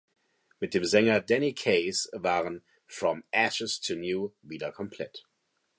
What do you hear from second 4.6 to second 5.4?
komplett.